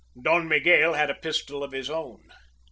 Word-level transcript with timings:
Don 0.19 0.47
Miguel 0.47 0.95
had 0.95 1.11
a 1.11 1.13
pistol 1.13 1.63
of 1.63 1.73
his 1.73 1.87
own. 1.87 2.23